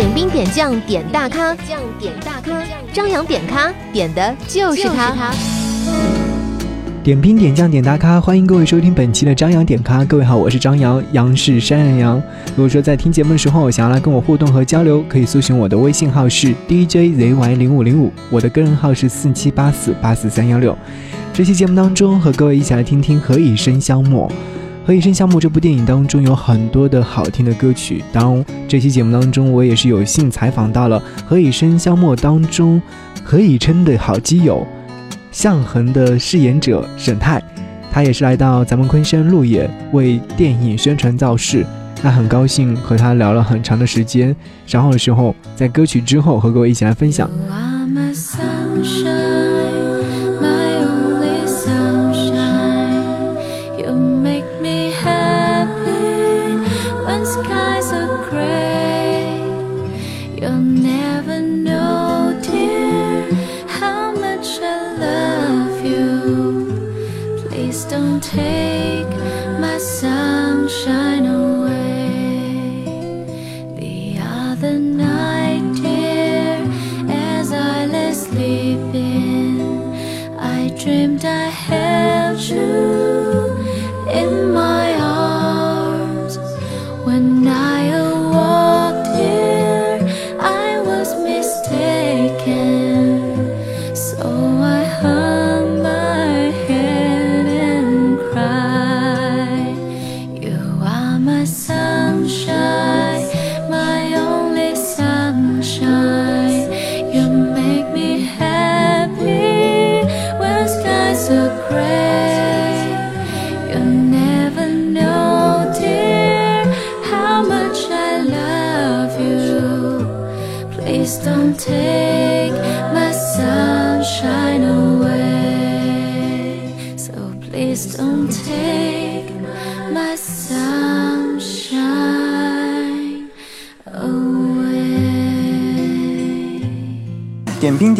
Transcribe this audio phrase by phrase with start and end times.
[0.00, 1.54] 点兵点将点大咖，
[1.98, 5.30] 点大咖，张扬点咖点的就是他。
[7.04, 10.02] 点兵点将点大咖，欢迎各位收听本期的张扬点咖。
[10.06, 12.22] 各位好，我是张扬，杨是山羊羊。
[12.56, 20.74] 如果说在听节目的时候想要来跟我互动和交流，可以搜寻我的微信号是 DJZY 零五零五，我的个人号是四七八四八四三幺六。
[21.34, 24.26] 这期节目当中，和各位一起来听听《何以笙箫默》。
[24.90, 32.82] 《何以笙箫默》这部电影当中有很多的好听的歌曲，当这期节目当中，我也是有幸采访到了《何以笙箫默》当中
[33.22, 34.66] 何以琛的好基友。
[35.30, 37.40] 向恒的饰演者沈泰，
[37.92, 41.64] 他也是来到咱们昆山路野为电影宣传造势。
[42.02, 44.34] 那很高兴和他聊了很长的时间，
[44.66, 47.30] 稍后的时候在歌曲之后和各位一起来分享。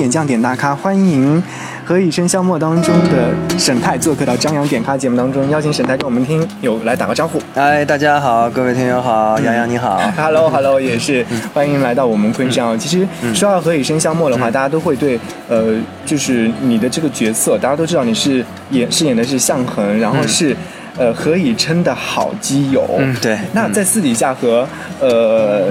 [0.01, 1.37] 点将点大咖，欢迎
[1.85, 7.39] 《何以笙箫默》当中的沈泰做客到张扬点咖节目当中，邀请沈泰跟我们听友来打个招呼。
[7.55, 10.01] 哎，大家好，各位听友好，杨洋你好。
[10.17, 11.23] Hello Hello，也是
[11.53, 12.75] 欢迎来到我们昆山啊。
[12.79, 15.75] 其实说到《何以笙箫默》的话，大家都会对呃，
[16.07, 20.57] 就是你的这个角色，大家都知道你是演饰演的是向恒，然后是
[20.97, 22.87] 呃何以琛的好基友。
[22.99, 23.39] 嗯，对。
[23.53, 24.67] 那在私底下和
[24.99, 25.67] 呃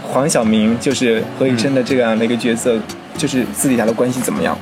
[0.00, 2.76] 黄晓明，就是何以琛的这样的一个角色，
[3.16, 4.56] 就是私底下的关系怎么样？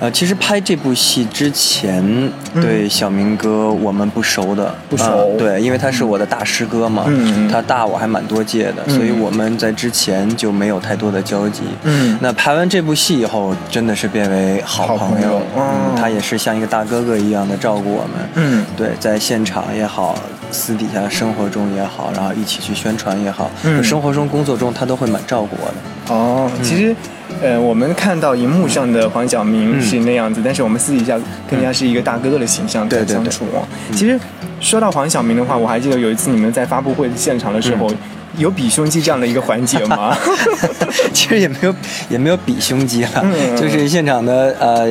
[0.00, 2.30] 呃，其实拍这部戏之前，
[2.62, 5.04] 对小明哥我们不熟的，不熟。
[5.04, 7.04] 呃对，因为他是我的大师哥嘛，
[7.50, 8.94] 他大我还蛮多届的，嗯。
[8.94, 11.62] 所以我们在之前就没有太多的交集。
[11.82, 12.16] 嗯。
[12.20, 15.62] 那拍完这部戏以后，真的是变为好好朋友嗯。
[15.62, 18.28] 哦他也是像一个大哥哥一样的照顾我们。
[18.36, 18.64] 嗯。
[18.76, 20.16] 对，在现场也好，
[20.50, 23.82] 私底下生活中也好，然后一起去宣传也好，嗯。
[23.82, 26.14] 生活中、工作中他都会蛮照顾我的。
[26.14, 26.94] 哦，其实，
[27.42, 29.82] 呃，我们看到荧幕上的黄晓明嗯。
[29.82, 33.44] 是那样子，但是我们私底下更加是一个大哥哥的形象在对对对相处。
[33.54, 33.66] 哦。
[33.92, 34.18] 其实
[34.60, 37.90] 说到黄晓明的话，我还记得有一次你们在发布会现场的时候，
[38.36, 40.16] 有比胸肌这样的一个环节吗？
[41.12, 41.74] 其实也没有
[42.08, 43.56] 也没有比胸肌了，嗯。
[43.56, 44.86] 就是现场的呃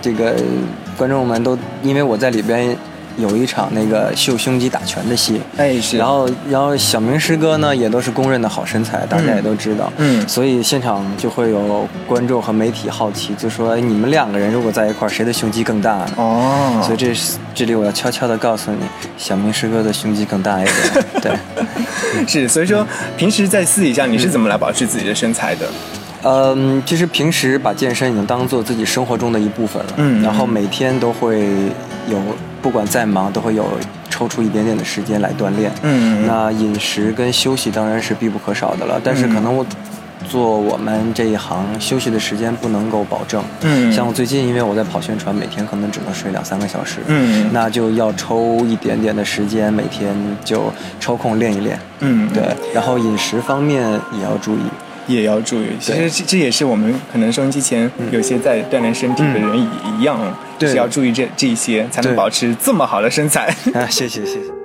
[0.00, 0.34] 这个
[0.96, 2.76] 观众们都因为我在里边
[3.16, 10.26] 有一场那个秀胸肌打拳的戏，哎，是，然后然后小明师哥呢也都是公认的好身材，大家也都知道，嗯。
[10.28, 16.10] 所以现场就会有观众和媒体好奇，就说哎你们两个人如果在一块儿，谁的胸肌更大呢？
[16.16, 18.78] 哦，所以这是这里我要悄悄的告诉你，
[19.18, 20.74] 小明师哥的胸肌更大一点，
[21.22, 21.32] 对。
[22.26, 22.86] 是，所以说
[23.16, 25.66] 平时在私底下你是怎么来保持自己的身材的？
[26.24, 30.22] 嗯，其实平时把健身已经当做自己生活中的一部分了，嗯。
[30.22, 31.40] 然后每天都会
[32.08, 32.16] 有，
[32.62, 33.66] 不管再忙，都会有
[34.08, 35.70] 抽出一点点的时间来锻炼。
[35.82, 39.66] 嗯那饮食跟休息当然是必不可少的了，但是可能我
[40.28, 43.42] 做我们这一行，休息的时间不能够保证。
[43.62, 47.00] 嗯像最近因为我在跑宣传，每天可能只能睡两三个小时。
[47.08, 50.14] 嗯那就要抽一点点的时间，每天
[50.44, 51.76] 就抽空练一练。
[51.98, 53.82] 嗯，对，然后饮食方面
[54.12, 54.62] 也要注意。
[55.06, 55.66] 也要注意。
[55.80, 60.18] 其实这这也是我们可能收音机前有些在锻炼身体的人也一样，
[60.58, 63.54] 对是要注意这这些，才能保持这么好的身材。
[63.74, 64.61] 啊，谢谢谢谢。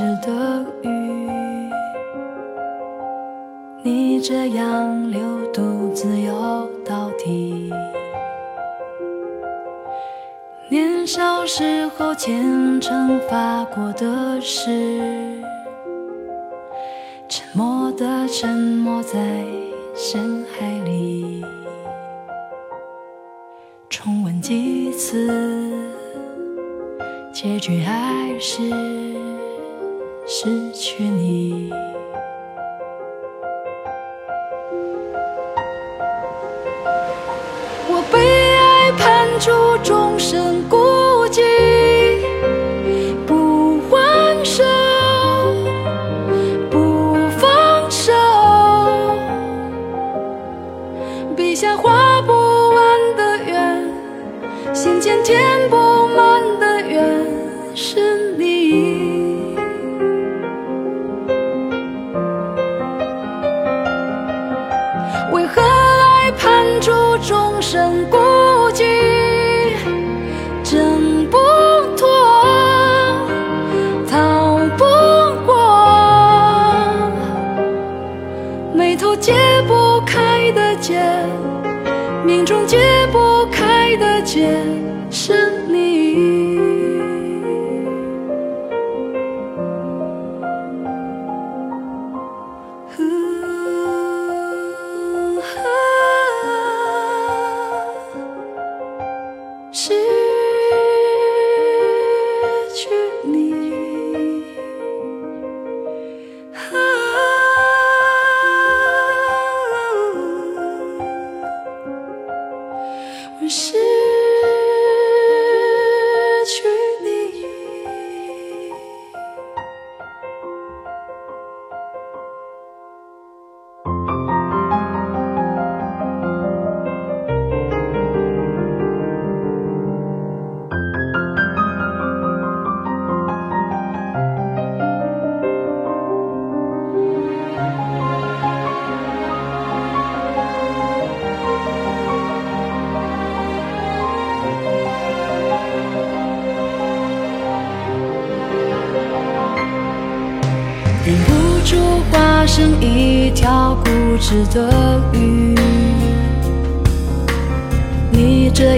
[0.00, 1.68] 是的雨，
[3.82, 5.20] 你这样流
[5.52, 7.70] 独自游到底。
[10.70, 15.38] 年少时候虔诚发过的誓，
[17.28, 19.44] 沉默的沉默在
[37.88, 39.50] 我被爱判处
[39.82, 40.79] 终身孤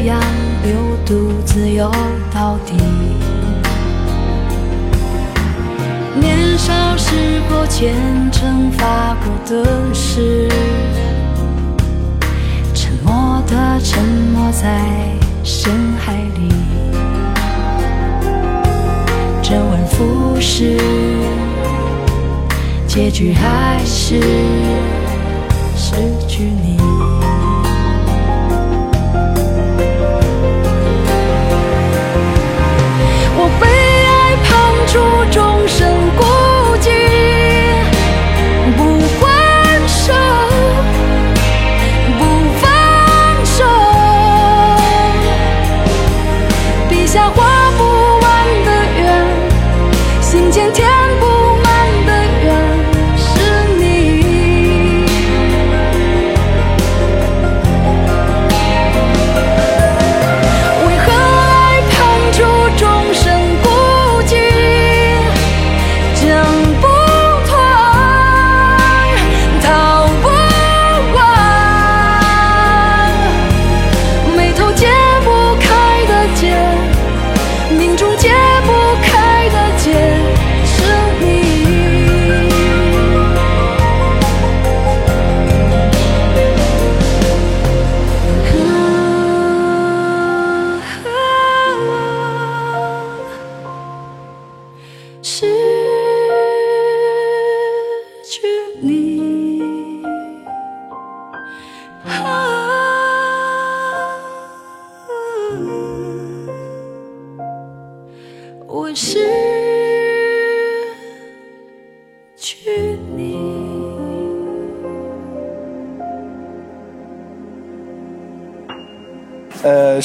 [0.05, 0.21] 样
[0.65, 1.91] 流独自游
[2.33, 2.75] 到底。
[6.21, 7.95] 年少时候虔
[8.31, 10.49] 诚发过的誓，
[12.75, 14.83] 沉默的沉没在
[15.43, 16.49] 深海里，
[19.43, 20.77] 周而复始。
[22.87, 24.21] 结局还是
[25.75, 25.95] 失
[26.29, 26.82] 去你。
[34.93, 35.89] 判处终身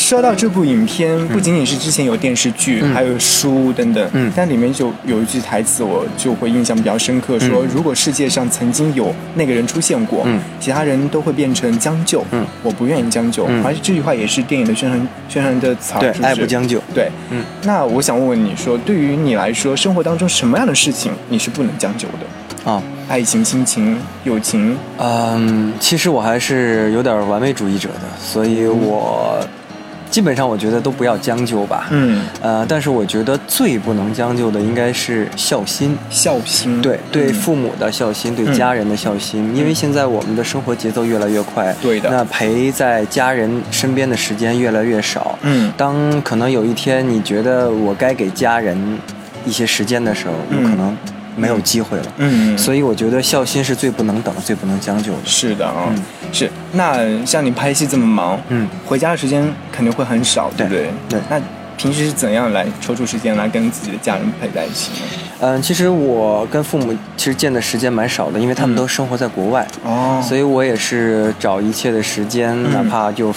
[0.07, 4.31] 说到这部影片，不仅仅是之前有电视剧，还有书等等，嗯。
[4.33, 10.39] 但里面就有一句台词，我就会印象比较深刻，说、如果世界上曾经有那个人出现过，嗯。
[10.61, 12.47] 其他人都会变成将就，嗯。
[12.63, 13.61] 我不愿意将就，嗯。
[13.65, 16.81] 而且这句话也是电影的宣传宣传的词儿，对爱不将就。
[16.95, 22.71] 对，嗯，那我想问问你说，对于你来说，生活当中什么样的事情你是不能将就的？
[22.71, 29.45] 啊，爱情、亲情、友情，嗯，其实我还是有点完美主义者的，所以我
[30.09, 31.87] 基本上我觉得都不要将就吧。
[31.91, 35.97] 嗯，呃，但是我觉得最不能将就的应该是孝心。
[36.09, 37.33] 孝心，对，对嗯。
[37.33, 42.09] 父母的孝心，对家人的孝心，因为现在我们的生活节奏越来越快，对的。
[42.09, 45.71] 那陪在家人身边的时间越来越少，嗯。
[45.77, 48.77] 当可能有一天你觉得我该给家人
[49.45, 50.95] 一些时间的时候，有可能
[51.37, 55.17] 没有机会了，嗯，所以我觉得孝心是最不能等、最不能将就的。
[55.23, 56.03] 是的啊、嗯。
[56.33, 56.49] 是。
[56.73, 60.89] 那像你拍戏这么忙，嗯，回家的时间肯定会很少，对不对？
[61.07, 61.39] 对那
[61.77, 64.99] 平时是怎样来抽出时间来跟自己的家人陪在一起呢？
[65.41, 72.73] 嗯，其实我跟父母其实见的时间蛮少的，因为他们都生活在国外，哦，所以我也是找一切的时间，嗯。
[72.73, 73.31] 哪怕就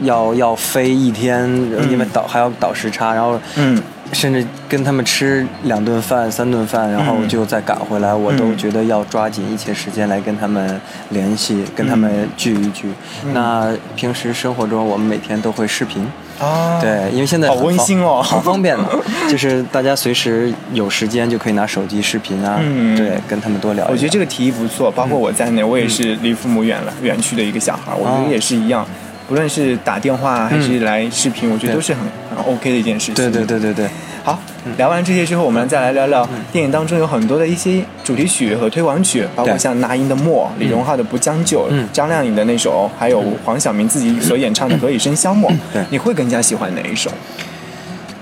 [0.00, 1.48] 要要飞一天，
[1.90, 3.82] 因为倒还要倒时差，然后嗯
[4.12, 12.88] 甚至跟他们吃两顿饭、三顿饭，然后嗯就再赶回来，我都嗯觉得要抓紧一切时间来跟他们联系，跟他们聚一聚。
[13.24, 16.06] 嗯那平时生活中，我们每天都会视频。
[16.38, 18.84] 啊，对，因为现在好温馨哦 好方便的，
[19.28, 23.90] 就是大家随时有时间就可以拿手机视频啊，嗯对，跟他们多聊聊。
[23.90, 28.86] 我觉得这个提议不错，包括我在内，我也是离父母远了远去的一个小孩，我觉得也是一样。
[29.28, 33.14] 不论是打电话还是来视频，我觉得都是很很 OK 的一件事情。
[33.14, 33.88] 对对对对对，
[34.22, 34.38] 好，
[34.78, 41.88] 聊完这些之后，我们再来聊聊电影当中有很多的一些主题曲和推广曲，包括像那英的《默》、李荣浩的《不将就》、嗯。
[41.92, 45.50] 张靓颖的那首，还有黄晓明自己所演唱的《何以笙箫默》。
[45.72, 45.84] 对。
[45.90, 47.10] 你会更加喜欢哪一首？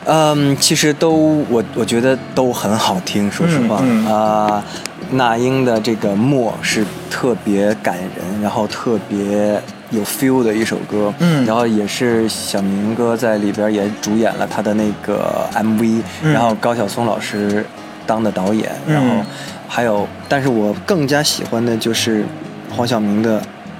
[0.07, 4.15] 嗯，其实都我我觉得都很好听，说实话，嗯嗯。
[4.15, 4.65] 啊、
[5.11, 11.45] 那英的这个《默》是特别感人，然后特别有 feel 的一首歌，嗯。
[11.47, 16.33] 然后也是小明哥在里边也主演了他的那个 MV，、嗯。
[16.33, 17.65] 然后高晓松老师
[18.07, 18.95] 当的导演，嗯。
[18.95, 19.25] 然后
[19.69, 22.25] 还有，但是我更加喜欢的就是
[22.71, 23.39] 黄晓明的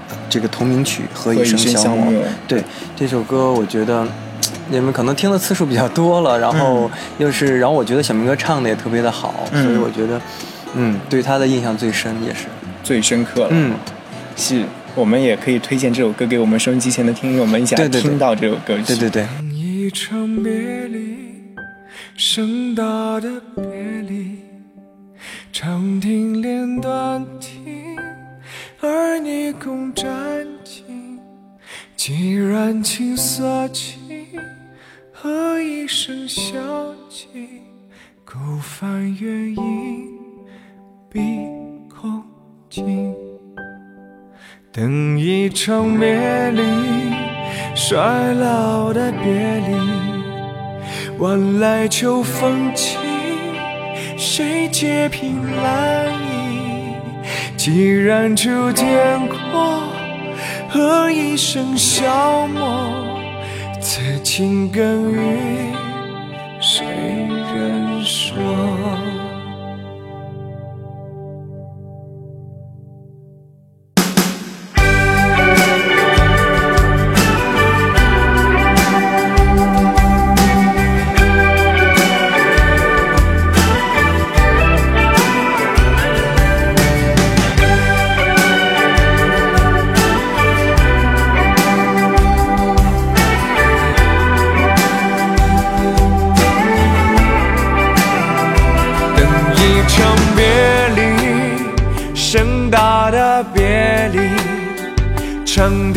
[0.09, 2.63] 呃这个同名曲《何以笙箫默》默，对
[2.97, 4.07] 这首歌，我觉得。
[4.71, 9.63] 你们可能听的次数比较多了，然后又是，然后我觉得小明哥唱的也特别的好，嗯。
[9.63, 10.21] 所以我觉得，
[10.75, 12.47] 嗯，对他的印象最深也是，
[12.83, 13.49] 最深刻了。
[13.51, 13.75] 嗯，
[14.37, 14.65] 是
[14.97, 18.85] 我们也可以推荐这首歌给我们收音机前的听友们一起来听到这首歌曲。
[18.95, 20.53] 对对对，一场别
[20.89, 21.17] 离，
[22.17, 23.65] 盛大的别
[24.09, 24.39] 离，
[25.53, 27.97] 长亭连断听，
[28.81, 30.07] 而你共沾
[30.65, 30.83] 巾，
[31.97, 32.83] 既然
[35.13, 36.53] 何以笙箫
[37.11, 37.27] 寂？
[38.25, 40.09] 孤帆远影，
[41.11, 41.21] 碧
[41.89, 42.23] 空
[42.69, 43.24] 尽。
[44.77, 46.61] 等一场别离，
[47.77, 47.97] 衰
[48.33, 49.33] 老的别
[49.69, 52.99] 离，晚来秋风起，
[54.17, 56.97] 谁解凭兰意？
[57.57, 59.85] 既然秋天过，
[60.69, 62.91] 何以笙箫默？
[63.81, 65.73] 此情更与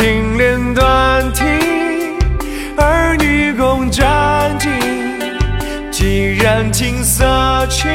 [0.08, 1.46] 长亭连断听，
[2.78, 4.70] 儿女共沾巾。
[5.92, 7.26] 既然情色
[7.70, 7.92] 情，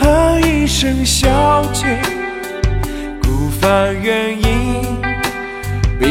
[0.00, 1.84] 何以笙箫寂？
[3.22, 4.82] 孤帆远影，
[6.00, 6.06] 碧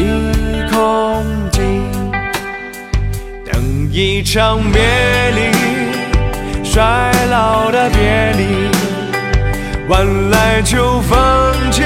[0.70, 1.84] 空尽。
[3.52, 4.80] 等一场别
[5.36, 8.70] 离，衰老的别离，
[9.90, 11.18] 晚来秋风
[11.70, 11.82] 起，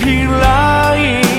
[0.00, 1.29] 凭兰意？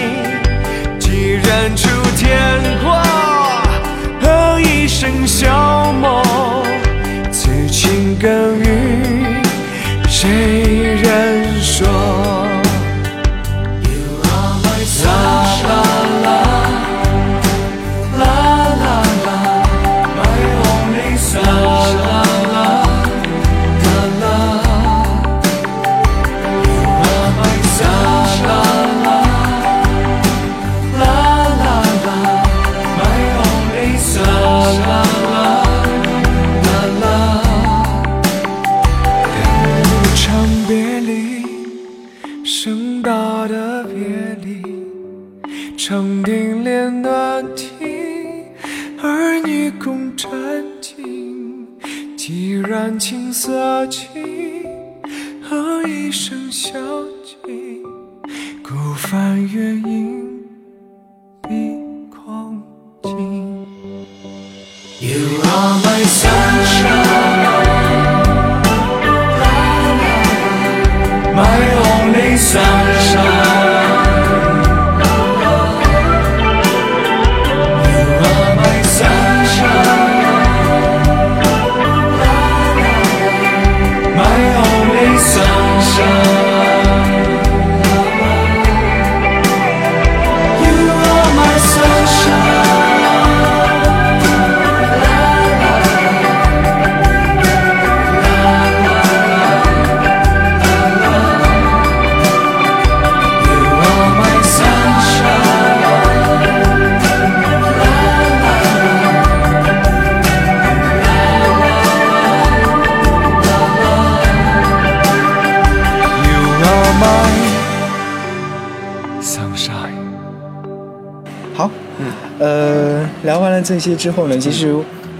[123.71, 124.75] 这些之后呢，其实，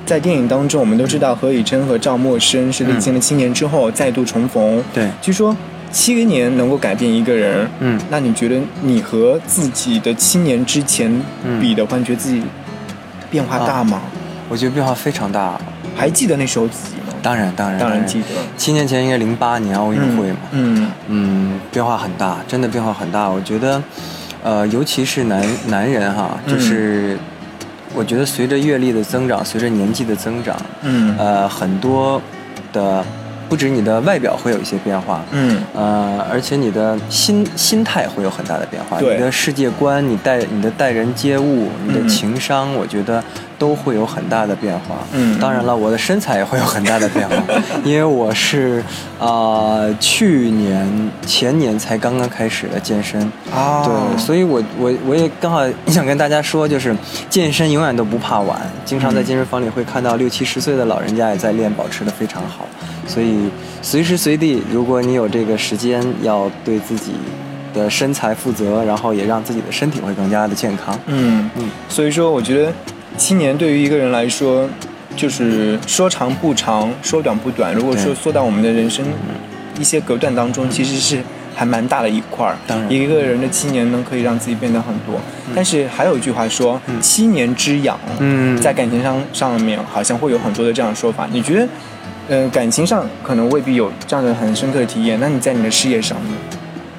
[0.06, 4.84] 在电影当中，我们都知道何以琛和赵默笙是历经了七年之后再度重逢。
[4.94, 5.56] 对据说
[5.92, 7.68] 七个年能够改变一个人。
[7.80, 11.10] 嗯那你觉得你和自己的七年之前
[11.62, 12.44] 比的话，你觉得自己
[13.30, 14.02] 变化大吗？
[14.50, 15.60] 我觉得变化非常大。
[15.96, 17.14] 还记得那时候自己吗？
[17.22, 18.28] 当然，当然，当然记得。
[18.58, 23.30] 七年前应该零八年奥运会嘛，嗯嗯，变化很大，真的变化很大。
[23.30, 23.82] 我觉得，
[24.44, 27.18] 呃，尤其是男男人哈，嗯就是、
[27.93, 31.15] 我觉得随着阅历的增长，随着年纪的增长，嗯。
[31.17, 32.21] 呃，很多
[32.71, 33.04] 的
[33.52, 43.22] 不止你的外表会有一些变化，嗯呃，而且你的心心态会有很大的变化，对你的世界观、你待你的待人接物、你的嗯情商，我觉得
[43.60, 44.96] 都会有很大的变化。
[45.12, 47.36] 嗯当然了，我的身材也会有很大的变化，
[47.84, 48.82] 因为我是
[49.20, 53.22] 啊、呃去年前年才刚刚开始的健身。
[53.54, 56.96] 啊对，所以我我我也刚好想跟大家说，就是
[57.30, 58.62] 健身永远都不怕晚。
[58.86, 62.66] 经常在健身房里会看到六七十岁的老人家也在练，保持的非常好。
[63.08, 63.50] 所以
[63.82, 67.12] 随时随地，如果你有这个时间，要对自己
[67.74, 70.98] 的身材负责，然后也让自己的身体会更加的健康。
[71.08, 72.74] 嗯嗯，所以说我觉得
[73.18, 74.70] 七年对于一个人来说，
[75.16, 77.74] 就是说长不长，说短不短。
[77.74, 79.06] 如果说缩到我们的人生
[79.80, 81.22] 一些隔断当中，其实是
[81.56, 82.56] 还蛮大的一块儿。
[82.68, 85.16] 当然一个人的七年呢，可以让自己变得很多。
[85.54, 91.28] 但是还有一句话说，七年之痒，嗯在感情上上面好像会有很多的这样的说法。
[91.32, 91.68] 你觉得，
[92.32, 96.30] 呃，感情上可能未必有这样的很深刻的体验，那你在你的事业上呢？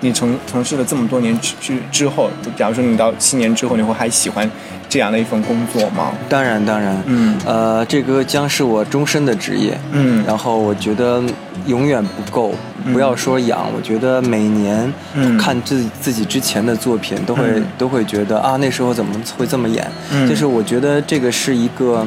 [0.00, 4.50] 你从从事了这么多年之之之后，假如说你到七年之后，你会还喜欢
[4.90, 6.12] 这样的一份工作吗？
[6.28, 9.78] 当然，当然，嗯呃，这个将是我终身的职业。
[9.92, 11.22] 嗯然后我觉得
[11.66, 19.90] 永远不够，嗯不要说养，我觉得每年嗯看自己自己之前的作品，都会、嗯都会觉得啊，那时候怎么会这么演？
[20.10, 22.06] 嗯就是我觉得这个是一个。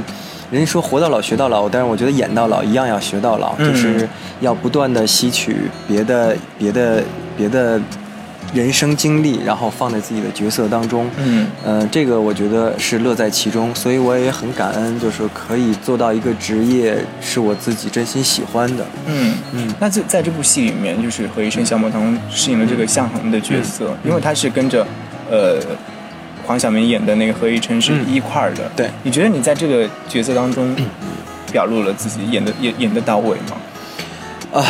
[0.52, 3.72] 人家说活到老学到老，但是我觉得演到老一样要学到老，嗯。
[3.72, 4.08] 就是
[4.42, 5.56] 要不断的吸取
[5.88, 7.04] 别的、别的、
[7.36, 7.80] 别的
[8.54, 11.10] 人生经历，然后放在自己的角色当中。
[11.18, 11.48] 嗯。
[11.66, 18.86] 呃，这个我觉得是乐在其中，所以我也很感恩，就是可以做到一个职业是我自己真心喜欢的。
[19.08, 19.34] 嗯。
[19.54, 19.74] 嗯。
[19.80, 24.86] 那这在这部戏里面，就是何以琛、小魔童饰演了这个向恒的角色，因为他是跟着
[25.32, 25.60] 呃
[26.46, 28.70] 黄晓明演的那个何以琛是嗯一块儿的。
[28.76, 30.76] 对你觉得你在这个角色当中
[31.52, 33.58] 表露了自己，演的演演的到位吗？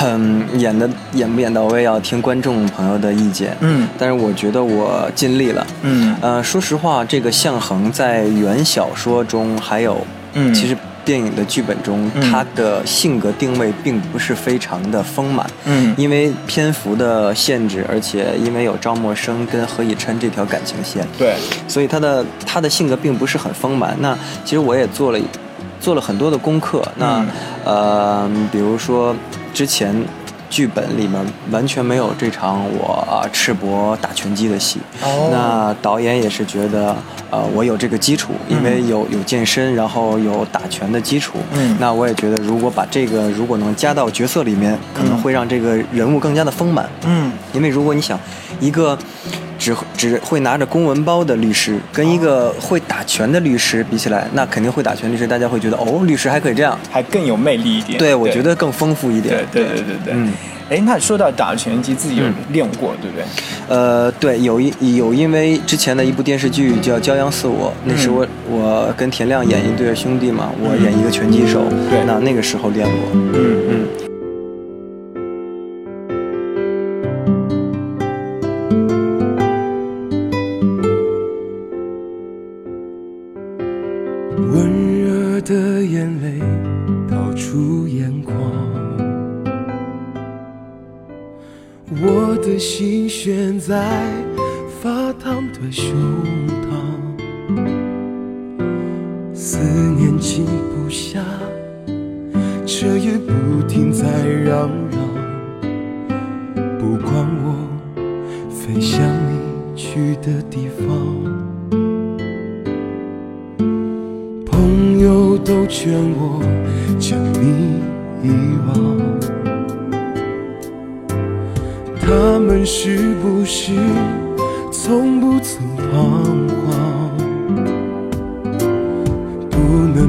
[0.04, 3.56] 嗯，演的演不演到位要听观众朋友的意见。
[3.60, 5.68] 嗯但是我觉得我尽力了。
[5.84, 15.50] 嗯呃，说实话，这个向恒在原小说中，还有嗯其实电影的剧本中，嗯他的性格定位并不是非常的丰满。
[15.66, 21.36] 嗯因为篇幅的限制，而且因为有张默生跟何以琛这条感情线，对，
[21.68, 23.96] 所以他的他的性格并不是很丰满。
[24.00, 25.20] 那其实我也做了
[25.80, 26.84] 做了很多的功课。
[26.98, 27.28] 那、嗯
[27.64, 29.16] 呃，比如说
[29.54, 29.96] 之前
[30.56, 31.20] 剧本里面
[31.52, 34.80] 完全没有这场我、啊赤膊打拳击的戏。
[35.04, 36.96] 哦那导演也是觉得，
[37.30, 41.40] 呃，我有这个基础，因为有有健身，然后有打拳的基础。
[41.52, 46.90] 嗯那我也觉得，如果把这个如果能加到角色里面，可能会让这个人物更加的丰满。
[47.06, 48.18] 嗯因为如果你想，
[48.62, 48.98] 一个
[49.66, 56.78] 只只会拿着公文包的律师，跟一个会打拳的律师比起来，那肯定会打拳律师，大家会觉得哦，律师还可以这样。
[56.92, 57.98] 还更有魅力一点。
[57.98, 59.44] 对，我觉得更丰富一点。
[59.52, 60.14] 对对对对对。
[60.14, 60.32] 嗯
[60.68, 63.26] 哎，那说到打拳击，自己有嗯练过，对不对？
[63.68, 73.32] 呃，对，有一有因为之前的一部电视剧叫《骄阳似我》，那时嗯我我跟田亮演一对兄弟嘛，我演一个拳击手，对那那个时候练过，嗯
[73.70, 74.15] 嗯。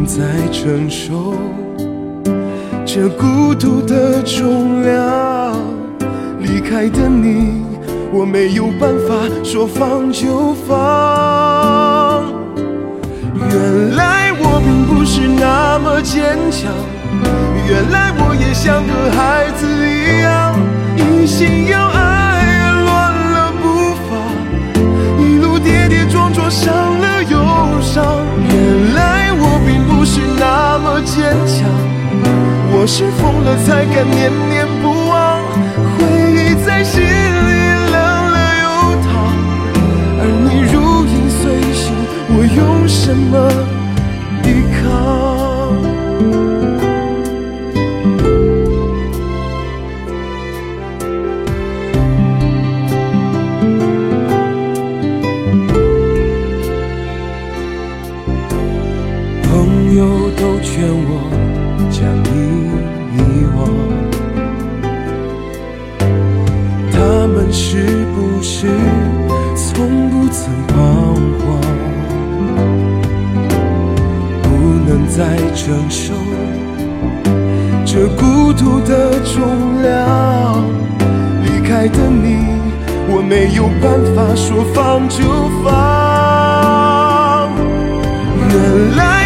[0.06, 1.34] 在承受
[2.86, 5.52] 这孤独的重量，
[6.38, 7.64] 离开的你，
[8.12, 12.24] 我没有办法说放就放。
[13.36, 16.70] 原来我并不是那么坚强，
[17.68, 20.56] 原来我也像个孩子一样，
[20.96, 23.64] 一心要爱，乱了步
[24.06, 24.10] 伐，
[25.18, 27.36] 一路跌跌撞撞，伤了又
[27.82, 28.24] 伤。
[28.48, 29.15] 原来
[29.66, 31.68] 并不是那么坚强，
[32.70, 35.42] 我是疯了才敢念念不忘，
[35.98, 37.06] 回忆在心里
[37.90, 37.96] 冷
[38.30, 38.64] 了又
[39.02, 39.10] 烫。
[40.20, 41.42] 而你如影随
[41.74, 41.84] 形，
[42.28, 43.34] 我用什么
[59.96, 60.04] 友
[60.36, 61.10] 都劝我
[61.90, 62.28] 将你
[63.16, 63.18] 遗
[63.56, 63.58] 忘。
[66.92, 66.94] 他
[67.26, 68.68] 们是不是
[69.56, 70.74] 从不曾彷
[71.40, 71.44] 徨？
[74.42, 74.44] 不
[74.86, 75.18] 能再
[75.54, 76.12] 承受
[77.86, 80.62] 这孤独的重量，
[81.42, 82.36] 离开的你，
[83.08, 85.24] 我没有办法说放就
[85.64, 85.66] 放。
[88.48, 88.54] 原
[88.96, 89.25] 来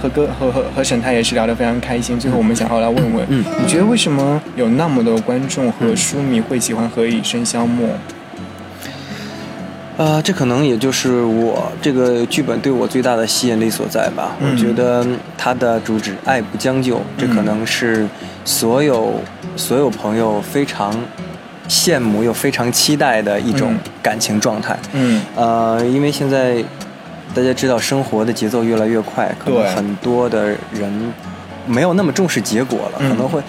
[0.00, 2.18] 和哥和和和沈太也是聊得非常开心。
[2.18, 7.88] 最后，我们想要来问问，嗯你觉得为什么有那么多观众和书迷会喜欢《何以笙箫默》？
[9.98, 14.36] 呃，这可能也就是我这个剧本对我最大的吸引力所在吧。
[14.40, 15.06] 嗯我觉得
[15.38, 18.06] 它的主旨“爱不将就”，这可能是
[18.44, 19.14] 所有
[19.56, 20.94] 所有朋友非常
[21.66, 24.78] 羡慕又非常期待的一种嗯感情状态。
[24.92, 26.62] 嗯呃，因为现在
[27.36, 31.12] 大家知道生活的节奏越来越快，可能很多的人
[31.66, 33.10] 没有那么重视结果了，嗯。
[33.10, 33.42] 可能会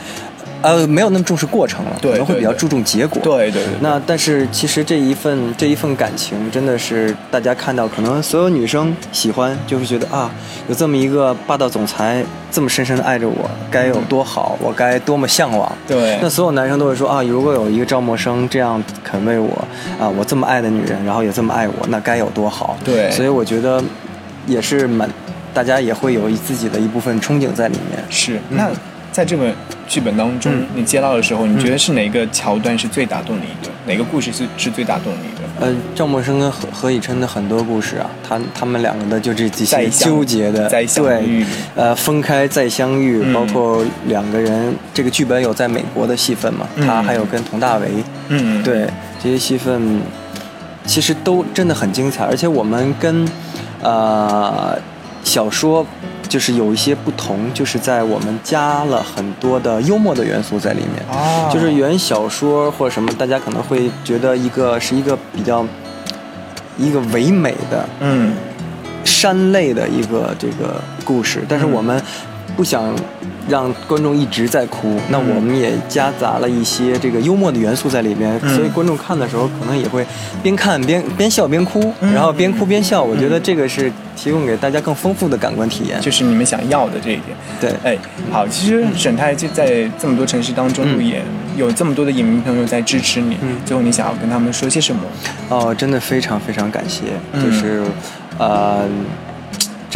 [0.67, 3.21] 呃没有那么重视过程了，对可能会比较注重结果。
[3.23, 10.29] 对对对，那但是其实这一份这一份感情真的是大家看到，可能所有女生喜欢，就是觉得啊，
[10.67, 15.71] 有这么一个霸道总裁这么深深的爱着我，该有多好，我该多么向往。
[15.87, 19.49] 对那所有男生都会说啊，如果有一个赵默笙这样肯为我
[19.99, 22.77] 啊，我这么爱的女人，然后也这么爱我，那该有多好。
[22.83, 23.83] 对所以我觉得
[24.45, 25.09] 也是蛮，
[25.53, 28.03] 大家也会有自己的一部分憧憬在里面。
[28.09, 28.39] 是。
[28.49, 28.69] 那
[29.17, 29.51] 在这本
[29.87, 30.67] 剧本当中，嗯。
[30.75, 33.71] 你接到的时候，你觉得是哪个桥段是最打动你的？
[33.87, 35.41] 哪个故事是是最打动你的？
[35.59, 41.43] 呃，赵默笙跟何何以琛的很多故事啊，他他们两个的就这几些纠结的，再相对遇，
[41.75, 43.33] 呃，分开再相遇，嗯。
[43.33, 46.85] 包括两个人，这个剧本有在美国的戏份嘛，嗯。
[46.85, 47.87] 他还有跟佟大为，
[48.27, 48.87] 嗯，对
[49.19, 49.99] 这些戏份，
[50.85, 53.27] 其实都真的很精彩，而且我们跟
[53.81, 54.77] 呃
[55.23, 55.83] 小说
[56.27, 61.03] 就是有一些不同，就是在我们加了很多的幽默的元素在里面。
[61.09, 65.65] 哦，就是原小说或者什么，大家可能会觉得一个是一个比较
[66.77, 68.33] 一个唯美的嗯。
[69.03, 71.71] 山类的一个这个故事，但是嗯。
[71.71, 72.01] 我们
[72.57, 72.93] 不想
[73.49, 80.05] 让观众一直在哭，那我们也夹杂了一些这个幽默的元素在里边，嗯所以观众看的时候可能也会
[80.43, 83.01] 边看边边笑边哭，嗯然后边哭边笑。
[83.01, 85.99] 我觉得这个是提供给大家更丰富的感官体验。
[86.01, 87.37] 就是你们想要的这一点。
[87.59, 87.97] 对，哎，
[88.31, 91.23] 好，其实沈太就在这么多城市当中路演，
[91.55, 95.01] 有这么多的影迷朋友在支持你，嗯最后你想要跟他们说些什么？
[95.49, 97.83] 哦，真的非常非常感谢，嗯就是，
[98.37, 98.85] 呃，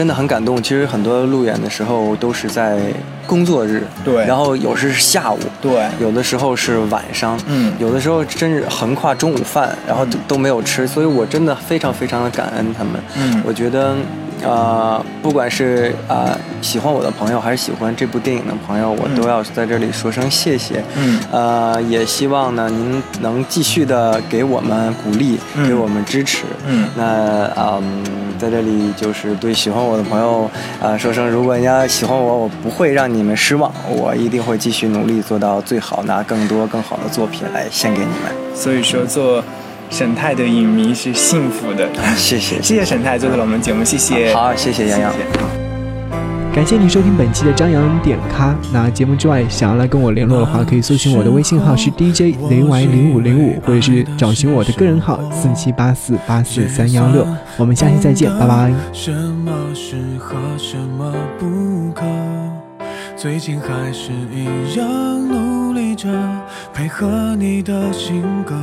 [0.02, 0.60] 真的很感动。
[0.64, 2.80] 其实很多路演的时候都是在
[3.28, 12.94] 工作日，对然后有时是下午，对有的时候是晚上，嗯有的时候真是横跨中午饭，然后都都没有吃，所以我真的非常非常的感恩他们。
[13.16, 13.96] 嗯我觉得。
[14.44, 20.84] 呃，不管是啊、喜欢我的朋友，还是喜欢这部电影的朋友，我都要在这里说声谢谢。
[20.96, 26.44] 嗯呃，也希望呢，您能继续的给我们鼓励，嗯给我们支持。
[26.68, 28.04] 嗯那嗯，
[28.40, 38.32] 在这里就是对喜欢我的朋友，呃，说声，如果人家喜欢我，我不会让你们失望，我一定会继续努力做到最好，拿更多更好的作品来献给你们。
[38.56, 39.44] 所以说做
[39.90, 41.88] 沈泰的影迷是幸福的。
[42.16, 44.34] 谢谢，谢谢沈泰做客了我们节目，谢谢。
[44.34, 45.12] 好，谢谢洋洋。
[45.12, 45.61] 谢谢
[46.54, 48.54] 感谢你收听本期的张扬点咖。
[48.74, 57.26] 那节目之外，想要来跟我联络的话，可以搜寻我的微信号是 DJ 雷 y 零五零五，或者是找寻我的个人号四七八四八四三幺六。
[57.58, 58.74] 我们下期再见，拜拜。
[58.92, 62.04] 什么适合，什么不可？
[63.16, 64.86] 最近还是一样
[65.28, 66.10] 努力着
[66.74, 68.56] 配合你的性格，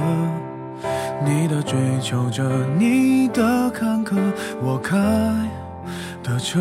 [1.25, 2.45] 你的追求着，
[2.79, 4.15] 你的坎坷，
[4.63, 4.95] 我开
[6.23, 6.61] 的车。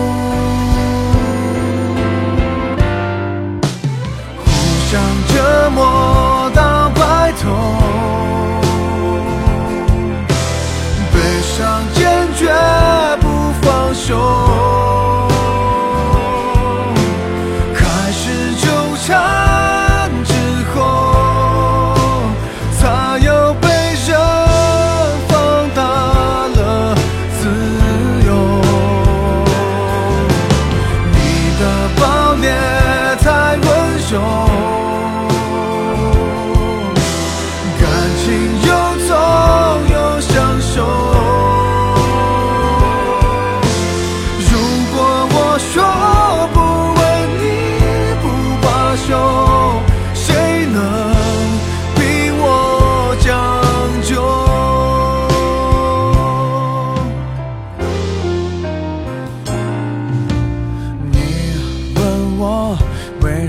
[14.11, 14.60] 放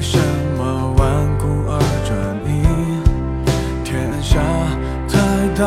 [0.03, 0.19] 什
[0.59, 2.11] 么顽固而专
[2.45, 2.51] 一？
[3.85, 4.41] 天下
[5.09, 5.15] 太
[5.55, 5.63] 大，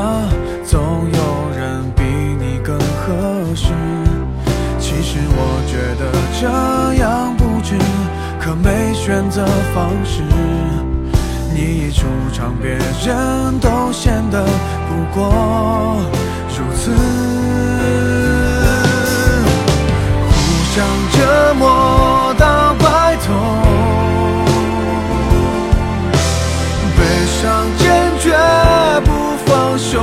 [0.65, 1.19] 总有
[1.57, 3.71] 人比你更合适。
[4.77, 6.03] 其实我觉得
[6.39, 6.43] 这
[7.01, 7.77] 样不值，
[8.39, 10.21] 可没选择方式。
[11.53, 14.43] 你一出场，别人都显得
[14.89, 15.31] 不过
[16.49, 16.91] 如此。
[20.27, 20.35] 互
[20.75, 23.33] 相折磨到白头，
[27.45, 27.85] 悲伤坚
[28.19, 28.35] 决
[29.05, 29.11] 不
[29.45, 30.01] 放手，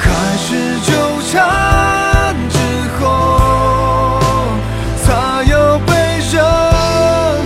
[0.00, 0.90] 开始纠
[1.30, 2.58] 缠之
[2.98, 3.04] 后，
[5.04, 5.06] 才
[5.44, 5.54] 有
[5.86, 5.92] 被
[6.32, 6.34] 人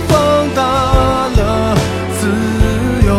[0.07, 0.11] 放
[0.55, 0.59] 大
[1.37, 1.77] 了
[2.19, 2.21] 自
[3.05, 3.09] 由。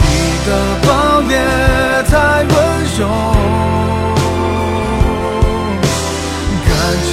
[0.00, 0.02] 你
[0.46, 0.48] 的
[0.86, 0.88] 暴
[1.28, 1.32] 烈
[2.10, 2.12] 太
[2.44, 2.48] 温
[2.98, 3.00] 柔，
[6.64, 6.68] 感
[7.10, 7.12] 情